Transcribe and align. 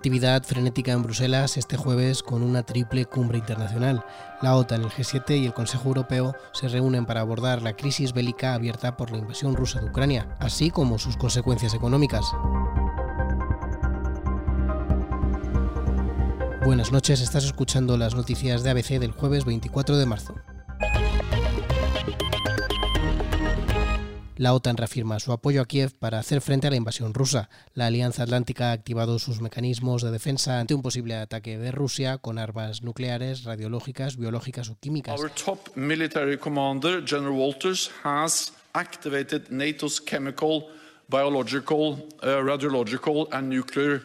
Actividad 0.00 0.42
frenética 0.44 0.92
en 0.92 1.02
Bruselas 1.02 1.58
este 1.58 1.76
jueves 1.76 2.22
con 2.22 2.42
una 2.42 2.62
triple 2.62 3.04
cumbre 3.04 3.36
internacional. 3.36 4.02
La 4.40 4.56
OTAN, 4.56 4.80
el 4.80 4.88
G7 4.88 5.38
y 5.38 5.44
el 5.44 5.52
Consejo 5.52 5.88
Europeo 5.88 6.34
se 6.54 6.68
reúnen 6.68 7.04
para 7.04 7.20
abordar 7.20 7.60
la 7.60 7.74
crisis 7.74 8.14
bélica 8.14 8.54
abierta 8.54 8.96
por 8.96 9.10
la 9.10 9.18
invasión 9.18 9.54
rusa 9.54 9.78
de 9.78 9.90
Ucrania, 9.90 10.34
así 10.38 10.70
como 10.70 10.98
sus 10.98 11.18
consecuencias 11.18 11.74
económicas. 11.74 12.24
Buenas 16.64 16.92
noches, 16.92 17.20
estás 17.20 17.44
escuchando 17.44 17.98
las 17.98 18.14
noticias 18.14 18.62
de 18.62 18.70
ABC 18.70 18.98
del 19.00 19.12
jueves 19.12 19.44
24 19.44 19.98
de 19.98 20.06
marzo. 20.06 20.34
La 24.40 24.54
OTAN 24.54 24.78
reafirma 24.78 25.20
su 25.20 25.32
apoyo 25.32 25.60
a 25.60 25.66
Kiev 25.66 25.92
para 25.98 26.18
hacer 26.18 26.40
frente 26.40 26.66
a 26.66 26.70
la 26.70 26.76
invasión 26.76 27.12
rusa. 27.12 27.50
La 27.74 27.88
Alianza 27.88 28.22
Atlántica 28.22 28.70
ha 28.70 28.72
activado 28.72 29.18
sus 29.18 29.42
mecanismos 29.42 30.00
de 30.00 30.10
defensa 30.10 30.60
ante 30.60 30.72
un 30.72 30.80
posible 30.80 31.14
ataque 31.14 31.58
de 31.58 31.70
Rusia 31.70 32.16
con 32.16 32.38
armas 32.38 32.80
nucleares, 32.80 33.44
radiológicas, 33.44 34.16
biológicas 34.16 34.70
o 34.70 34.78
químicas. 34.80 35.20
Our 35.20 35.30
top 35.30 35.76
military 35.76 36.38
commander, 36.38 37.04
General 37.06 37.34
Walters, 37.34 37.90
has 38.02 38.54
activated 38.72 39.50
NATO's 39.50 40.00
chemical, 40.00 40.68
biological, 41.10 42.08
uh, 42.22 42.40
radiological 42.42 43.28
and 43.32 43.50
nuclear 43.50 44.00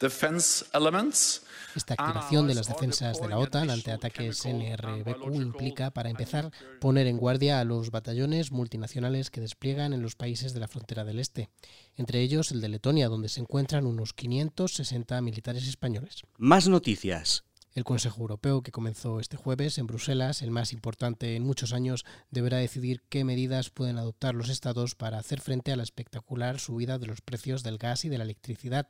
defense 0.00 0.64
elements 0.74 1.42
esta 1.74 1.94
activación 1.94 2.46
de 2.46 2.54
las 2.54 2.68
defensas 2.68 3.20
de 3.20 3.28
la 3.28 3.38
OTAN 3.38 3.70
ante 3.70 3.92
ataques 3.92 4.44
NRBQ 4.46 5.34
implica, 5.34 5.90
para 5.90 6.10
empezar, 6.10 6.50
poner 6.80 7.06
en 7.06 7.18
guardia 7.18 7.60
a 7.60 7.64
los 7.64 7.90
batallones 7.90 8.52
multinacionales 8.52 9.30
que 9.30 9.40
despliegan 9.40 9.92
en 9.92 10.02
los 10.02 10.16
países 10.16 10.54
de 10.54 10.60
la 10.60 10.68
frontera 10.68 11.04
del 11.04 11.18
este, 11.18 11.48
entre 11.96 12.20
ellos 12.20 12.52
el 12.52 12.60
de 12.60 12.68
Letonia, 12.68 13.08
donde 13.08 13.28
se 13.28 13.40
encuentran 13.40 13.86
unos 13.86 14.12
560 14.12 15.20
militares 15.20 15.66
españoles. 15.66 16.22
Más 16.36 16.68
noticias. 16.68 17.44
El 17.74 17.84
Consejo 17.84 18.22
Europeo, 18.22 18.62
que 18.62 18.72
comenzó 18.72 19.20
este 19.20 19.36
jueves 19.36 19.78
en 19.78 19.86
Bruselas, 19.86 20.42
el 20.42 20.50
más 20.50 20.72
importante 20.72 21.36
en 21.36 21.44
muchos 21.44 21.72
años, 21.72 22.04
deberá 22.30 22.56
decidir 22.56 23.02
qué 23.08 23.22
medidas 23.22 23.70
pueden 23.70 23.98
adoptar 23.98 24.34
los 24.34 24.48
Estados 24.48 24.96
para 24.96 25.18
hacer 25.18 25.40
frente 25.40 25.70
a 25.70 25.76
la 25.76 25.84
espectacular 25.84 26.58
subida 26.58 26.98
de 26.98 27.06
los 27.06 27.20
precios 27.20 27.62
del 27.62 27.78
gas 27.78 28.04
y 28.04 28.08
de 28.08 28.18
la 28.18 28.24
electricidad. 28.24 28.88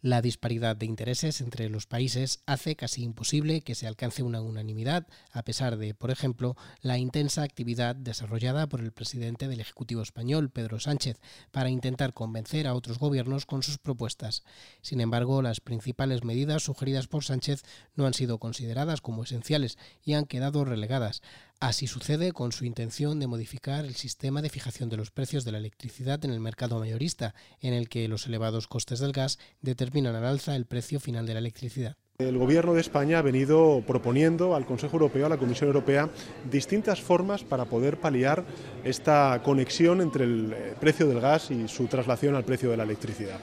La 0.00 0.22
disparidad 0.22 0.76
de 0.76 0.86
intereses 0.86 1.40
entre 1.40 1.68
los 1.68 1.86
países 1.86 2.38
hace 2.46 2.76
casi 2.76 3.02
imposible 3.02 3.62
que 3.62 3.74
se 3.74 3.88
alcance 3.88 4.22
una 4.22 4.40
unanimidad, 4.40 5.08
a 5.32 5.42
pesar 5.42 5.76
de, 5.76 5.92
por 5.92 6.12
ejemplo, 6.12 6.56
la 6.82 6.98
intensa 6.98 7.42
actividad 7.42 7.96
desarrollada 7.96 8.68
por 8.68 8.78
el 8.80 8.92
presidente 8.92 9.48
del 9.48 9.58
Ejecutivo 9.58 10.00
español, 10.00 10.50
Pedro 10.50 10.78
Sánchez, 10.78 11.18
para 11.50 11.70
intentar 11.70 12.14
convencer 12.14 12.68
a 12.68 12.74
otros 12.74 13.00
gobiernos 13.00 13.44
con 13.44 13.64
sus 13.64 13.78
propuestas. 13.78 14.44
Sin 14.82 15.00
embargo, 15.00 15.42
las 15.42 15.60
principales 15.60 16.22
medidas 16.22 16.62
sugeridas 16.62 17.08
por 17.08 17.24
Sánchez 17.24 17.64
no 17.96 18.06
han 18.06 18.14
sido 18.14 18.38
consideradas 18.38 19.00
como 19.00 19.24
esenciales 19.24 19.78
y 20.04 20.12
han 20.12 20.26
quedado 20.26 20.64
relegadas. 20.64 21.22
Así 21.60 21.88
sucede 21.88 22.30
con 22.30 22.52
su 22.52 22.64
intención 22.64 23.18
de 23.18 23.26
modificar 23.26 23.84
el 23.84 23.96
sistema 23.96 24.42
de 24.42 24.48
fijación 24.48 24.88
de 24.90 24.96
los 24.96 25.10
precios 25.10 25.44
de 25.44 25.50
la 25.50 25.58
electricidad 25.58 26.24
en 26.24 26.30
el 26.30 26.38
mercado 26.38 26.78
mayorista, 26.78 27.34
en 27.60 27.74
el 27.74 27.88
que 27.88 28.06
los 28.06 28.28
elevados 28.28 28.68
costes 28.68 29.00
del 29.00 29.10
gas 29.10 29.40
determinan 29.60 30.14
al 30.14 30.24
alza 30.24 30.54
el 30.54 30.66
precio 30.66 31.00
final 31.00 31.26
de 31.26 31.32
la 31.32 31.40
electricidad. 31.40 31.96
El 32.18 32.38
Gobierno 32.38 32.74
de 32.74 32.80
España 32.80 33.18
ha 33.18 33.22
venido 33.22 33.82
proponiendo 33.84 34.54
al 34.54 34.66
Consejo 34.66 34.94
Europeo, 34.94 35.26
a 35.26 35.28
la 35.28 35.36
Comisión 35.36 35.66
Europea, 35.66 36.08
distintas 36.48 37.00
formas 37.00 37.42
para 37.42 37.64
poder 37.64 37.98
paliar 37.98 38.44
esta 38.84 39.40
conexión 39.44 40.00
entre 40.00 40.24
el 40.24 40.52
eh, 40.52 40.74
precio 40.80 41.08
del 41.08 41.20
gas 41.20 41.50
y 41.50 41.66
su 41.66 41.88
traslación 41.88 42.36
al 42.36 42.44
precio 42.44 42.70
de 42.70 42.76
la 42.76 42.84
electricidad. 42.84 43.40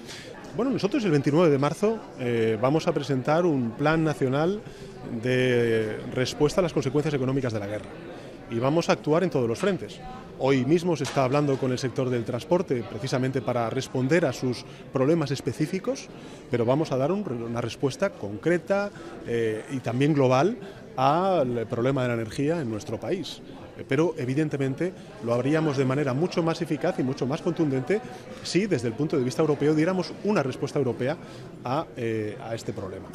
Bueno, 0.56 0.72
nosotros 0.72 1.04
el 1.04 1.12
29 1.12 1.50
de 1.50 1.58
marzo 1.58 2.00
eh, 2.18 2.58
vamos 2.62 2.88
a 2.88 2.94
presentar 2.94 3.46
un 3.46 3.72
plan 3.72 4.06
nacional 4.06 4.62
de 5.22 5.98
respuesta 6.14 6.62
a 6.62 6.64
las 6.64 6.72
consecuencias 6.72 7.14
económicas 7.14 7.52
de 7.52 7.60
la 7.60 7.68
guerra 7.68 7.90
y 8.50 8.58
vamos 8.60 8.88
a 8.88 8.94
actuar 8.94 9.26
en 9.26 9.30
todos 9.30 9.50
los 9.50 9.60
frentes. 9.60 10.00
Hoy 10.40 10.64
mismo 10.64 10.96
se 10.96 11.04
está 11.04 11.26
hablando 11.26 11.58
con 11.58 11.74
el 11.74 11.78
sector 11.78 12.10
del 12.10 12.24
transporte 12.24 12.86
precisamente 12.90 13.42
para 13.42 13.70
responder 13.70 14.26
a 14.26 14.32
sus 14.32 14.64
problemas 14.94 15.30
específicos, 15.32 16.08
pero 16.50 16.64
vamos 16.64 16.94
a 16.94 16.98
dar 16.98 17.12
una 17.12 17.60
respuesta 17.60 18.12
concreta 18.12 18.92
eh, 19.28 19.66
y 19.72 19.80
también 19.80 20.14
global 20.14 20.58
al 20.96 21.68
problema 21.68 22.04
de 22.04 22.08
la 22.08 22.14
energía 22.14 22.62
en 22.62 22.70
nuestro 22.70 22.98
país 22.98 23.42
pero 23.88 24.16
evidentemente 24.18 24.94
lo 25.24 25.34
haríamos 25.34 25.78
de 25.78 25.86
manera 25.86 26.14
mucho 26.14 26.42
más 26.44 26.62
eficaz 26.62 27.00
y 27.00 27.04
mucho 27.04 27.26
más 27.26 27.42
contundente 27.42 28.02
si 28.44 28.68
desde 28.68 28.88
el 28.88 28.94
punto 28.94 29.18
de 29.18 29.24
vista 29.24 29.42
europeo 29.42 29.76
diéramos 29.76 30.14
una 30.24 30.44
respuesta 30.44 30.80
europea 30.80 31.18
a, 31.64 31.86
eh, 31.98 32.38
a 32.42 32.56
este 32.56 32.74
problema. 32.74 33.10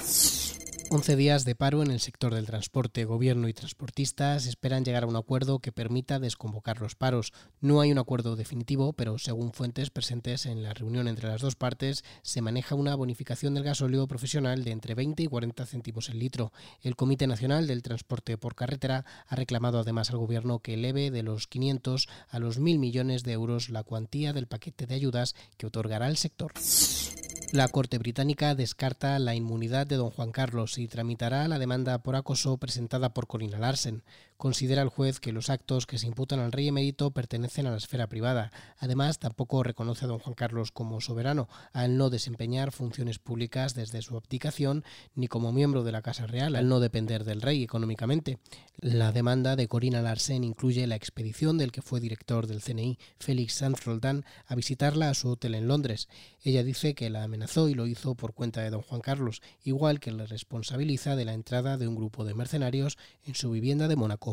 11 0.93 1.15
días 1.15 1.45
de 1.45 1.55
paro 1.55 1.85
en 1.85 1.93
el 1.93 2.01
sector 2.01 2.35
del 2.35 2.47
transporte. 2.47 3.05
Gobierno 3.05 3.47
y 3.47 3.55
transportistas 3.55 4.47
esperan 4.47 4.85
llegar 4.85 5.05
a 5.05 5.07
un 5.07 5.15
acuerdo 5.15 5.61
que 5.61 5.71
permita 5.71 6.19
desconvocar 6.19 6.81
los 6.81 6.97
paros. 6.97 7.33
No 7.61 7.81
hay 7.81 7.93
un 7.93 7.99
acuerdo 7.99 8.35
definitivo, 8.35 8.93
pero 8.93 9.17
según 9.17 9.53
fuentes 9.53 9.91
presentes 9.91 10.47
en 10.47 10.65
la 10.65 10.75
reunión 10.75 11.07
entre 11.07 11.29
las 11.29 11.43
dos 11.43 11.55
partes, 11.55 12.03
se 12.23 12.41
maneja 12.43 12.75
una 12.75 12.97
bonificación 12.97 13.55
del 13.55 13.63
gasóleo 13.63 14.09
profesional 14.09 14.65
de 14.65 14.73
entre 14.73 14.97
20 14.97 15.23
y 15.23 15.27
40 15.29 15.65
céntimos 15.65 16.09
el 16.09 16.19
litro. 16.19 16.53
El 16.83 16.97
Comité 16.97 17.29
Nacional 17.29 17.69
del 17.69 17.85
Transporte 17.85 18.37
por 18.37 18.57
Carretera 18.57 19.05
ha 19.29 19.37
reclamado 19.37 19.79
además 19.79 20.11
al 20.11 20.19
Gobierno 20.19 20.59
que 20.59 20.75
eleve 20.75 21.13
de 21.13 21.23
los 21.23 21.47
500 21.47 22.09
a 22.29 22.41
los 22.41 22.59
1.000 22.59 22.81
millones 22.81 23.23
de 23.23 23.31
euros 23.31 23.71
la 23.71 23.85
cuantía 23.85 24.33
del 24.33 24.49
paquete 24.49 24.89
de 24.89 24.97
ayudas 24.97 25.37
que 25.57 25.69
otorgará 25.69 26.09
el 26.09 26.17
sector. 26.17 26.53
La 27.53 27.67
Corte 27.67 27.99
Británica 27.99 28.55
descarta 28.55 29.19
la 29.19 29.35
inmunidad 29.35 29.85
de 29.85 29.97
don 29.97 30.11
Juan 30.11 30.31
Carlos 30.31 30.79
y 30.79 30.87
tramitará 30.87 31.49
la 31.49 31.59
demanda 31.59 31.99
por 31.99 32.15
acoso 32.15 32.57
presentada 32.59 33.13
por 33.13 33.27
Corina 33.27 33.59
Larsen. 33.59 34.05
Considera 34.41 34.81
el 34.81 34.89
juez 34.89 35.21
que 35.21 35.33
los 35.33 35.51
actos 35.51 35.85
que 35.85 35.99
se 35.99 36.07
imputan 36.07 36.41
al 36.41 36.51
rey 36.51 36.67
emérito 36.67 37.11
pertenecen 37.11 37.67
a 37.67 37.73
la 37.73 37.77
esfera 37.77 38.07
privada. 38.07 38.53
Además, 38.79 39.19
tampoco 39.19 39.63
reconoce 39.63 40.07
a 40.07 40.09
don 40.09 40.19
Juan 40.19 40.33
Carlos 40.33 40.73
como 40.73 41.03
soberano, 41.03 41.47
al 41.75 41.99
no 41.99 42.09
desempeñar 42.09 42.73
funciones 42.73 43.19
públicas 43.19 43.75
desde 43.75 44.01
su 44.01 44.17
abdicación, 44.17 44.83
ni 45.15 45.29
como 45.29 45.53
miembro 45.53 45.85
de 45.85 45.93
la 45.93 46.01
Casa 46.01 46.27
Real, 46.27 46.57
al 46.57 46.71
no 46.71 46.81
depender 46.81 47.25
del 47.25 47.43
rey 47.43 47.63
económicamente. 47.63 48.39
La 48.79 49.13
demanda 49.13 49.57
de 49.57 49.69
Corina 49.69 50.01
Larsen 50.01 50.43
incluye 50.43 50.87
la 50.87 50.97
expedición 50.97 51.59
del 51.59 51.71
que 51.71 51.83
fue 51.83 52.01
director 52.01 52.47
del 52.47 52.63
CNI, 52.63 52.99
Félix 53.19 53.53
Sanz 53.57 53.85
Roldán, 53.85 54.25
a 54.47 54.55
visitarla 54.55 55.11
a 55.11 55.15
su 55.15 55.29
hotel 55.29 55.55
en 55.55 55.69
Londres. 55.69 56.09
Ella 56.43 56.63
dice 56.63 56.95
que 56.95 57.11
la 57.11 57.25
amenazó 57.25 57.69
y 57.69 57.75
lo 57.75 57.87
hizo 57.87 58.15
por 58.15 58.33
cuenta 58.33 58.63
de 58.63 58.71
don 58.71 58.81
Juan 58.81 59.03
Carlos, 59.03 59.43
igual 59.65 60.01
que 60.01 60.13
le 60.13 60.25
responsabiliza 60.25 61.15
de 61.15 61.27
la 61.27 61.35
entrada 61.35 61.77
de 61.77 61.89
un 61.89 61.95
grupo 61.95 62.25
de 62.25 62.33
mercenarios 62.33 62.97
en 63.25 63.35
su 63.35 63.51
vivienda 63.51 63.87
de 63.87 63.97
Mónaco. 63.97 64.30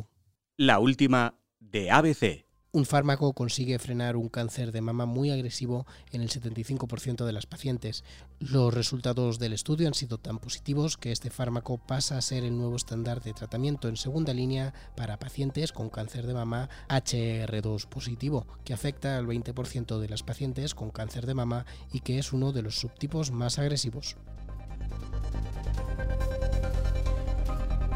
La 0.59 0.79
última 0.79 1.35
de 1.59 1.91
ABC. 1.91 2.47
Un 2.71 2.85
fármaco 2.85 3.33
consigue 3.33 3.77
frenar 3.77 4.15
un 4.15 4.27
cáncer 4.27 4.71
de 4.71 4.81
mama 4.81 5.05
muy 5.05 5.29
agresivo 5.29 5.85
en 6.11 6.23
el 6.23 6.29
75% 6.29 7.27
de 7.27 7.31
las 7.31 7.45
pacientes. 7.45 8.03
Los 8.39 8.73
resultados 8.73 9.37
del 9.37 9.53
estudio 9.53 9.87
han 9.87 9.93
sido 9.93 10.17
tan 10.17 10.39
positivos 10.39 10.97
que 10.97 11.11
este 11.11 11.29
fármaco 11.29 11.77
pasa 11.77 12.17
a 12.17 12.21
ser 12.21 12.43
el 12.43 12.57
nuevo 12.57 12.75
estándar 12.75 13.21
de 13.21 13.33
tratamiento 13.33 13.87
en 13.87 13.97
segunda 13.97 14.33
línea 14.33 14.73
para 14.95 15.19
pacientes 15.19 15.71
con 15.71 15.91
cáncer 15.91 16.25
de 16.25 16.33
mama 16.33 16.71
HR2 16.89 17.85
positivo, 17.87 18.47
que 18.65 18.73
afecta 18.73 19.19
al 19.19 19.27
20% 19.27 19.99
de 19.99 20.09
las 20.09 20.23
pacientes 20.23 20.73
con 20.73 20.89
cáncer 20.89 21.27
de 21.27 21.35
mama 21.35 21.67
y 21.93 21.99
que 21.99 22.17
es 22.17 22.33
uno 22.33 22.51
de 22.51 22.63
los 22.63 22.79
subtipos 22.79 23.29
más 23.29 23.59
agresivos. 23.59 24.17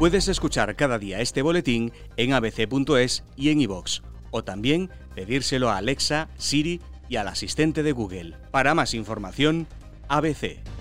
Puedes 0.02 0.26
escuchar 0.26 0.74
cada 0.74 0.98
día 0.98 1.20
este 1.20 1.42
boletín 1.42 1.92
en 2.16 2.32
abc.es 2.32 3.22
y 3.36 3.50
en 3.50 3.60
iVox, 3.60 4.02
o 4.32 4.42
también 4.42 4.90
pedírselo 5.14 5.70
a 5.70 5.76
Alexa, 5.76 6.28
Siri 6.36 6.80
y 7.08 7.14
al 7.14 7.28
asistente 7.28 7.84
de 7.84 7.92
Google. 7.92 8.34
Para 8.50 8.74
más 8.74 8.94
información, 8.94 9.68
ABC. 10.08 10.71